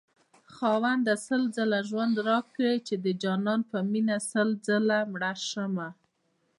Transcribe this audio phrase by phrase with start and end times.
[0.55, 5.89] خاونده سل ځله ژوند راكړې چې دجانان په مينه سل ځله مړشمه